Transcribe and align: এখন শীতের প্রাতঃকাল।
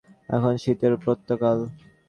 এখন 0.29 0.53
শীতের 0.63 0.93
প্রাতঃকাল। 1.03 1.57